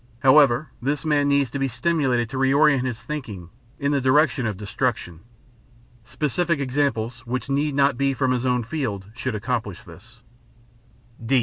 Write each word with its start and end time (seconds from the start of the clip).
However, 0.21 0.71
this 0.81 1.05
man 1.05 1.27
needs 1.27 1.51
to 1.51 1.59
be 1.59 1.67
stimulated 1.67 2.27
to 2.31 2.37
re 2.39 2.51
orient 2.51 2.87
his 2.87 2.99
thinking 2.99 3.51
in 3.77 3.91
the 3.91 4.01
direction 4.01 4.47
of 4.47 4.57
destruction. 4.57 5.19
Specific 6.03 6.59
examples, 6.59 7.19
which 7.27 7.51
need 7.51 7.75
not 7.75 7.97
be 7.99 8.15
from 8.15 8.31
his 8.31 8.43
own 8.43 8.63
field, 8.63 9.11
should 9.13 9.35
accomplish 9.35 9.83
this. 9.83 10.23